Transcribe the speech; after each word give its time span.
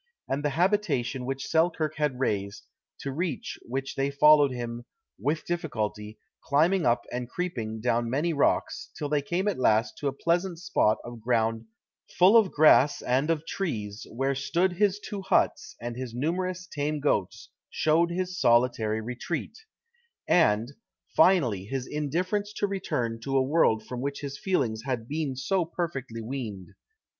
And 0.27 0.43
the 0.43 0.49
habitation 0.49 1.25
which 1.27 1.45
Selkirk 1.45 1.97
had 1.97 2.19
raised, 2.19 2.65
to 3.01 3.11
reach 3.11 3.59
which 3.61 3.93
they 3.93 4.09
followed 4.09 4.51
him 4.51 4.83
"with 5.19 5.45
difficulty, 5.45 6.17
climbing 6.43 6.87
up 6.87 7.05
and 7.11 7.29
creeping 7.29 7.79
down 7.81 8.09
many 8.09 8.33
rocks, 8.33 8.89
till 8.97 9.09
they 9.09 9.21
came 9.21 9.47
at 9.47 9.59
last 9.59 9.99
to 9.99 10.07
a 10.07 10.11
pleasant 10.11 10.57
spot 10.57 10.97
of 11.03 11.21
ground 11.21 11.65
full 12.17 12.35
of 12.35 12.49
grass 12.51 13.03
and 13.03 13.29
of 13.29 13.45
trees, 13.45 14.07
where 14.09 14.33
stood 14.33 14.73
his 14.73 14.99
two 14.99 15.21
huts, 15.21 15.75
and 15.79 15.95
his 15.95 16.15
numerous 16.15 16.65
tame 16.65 16.99
goats 16.99 17.49
showed 17.69 18.09
his 18.09 18.39
solitary 18.39 19.01
retreat;" 19.01 19.55
and, 20.27 20.73
finally, 21.15 21.65
his 21.65 21.85
indifference 21.85 22.51
to 22.53 22.65
return 22.65 23.19
to 23.19 23.37
a 23.37 23.43
world 23.43 23.85
from 23.85 24.01
which 24.01 24.21
his 24.21 24.35
feelings 24.35 24.81
had 24.81 25.07
been 25.07 25.35
so 25.35 25.63
perfectly 25.63 26.21
weaned. 26.23 26.69